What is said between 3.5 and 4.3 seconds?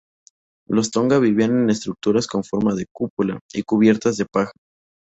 y cubiertas de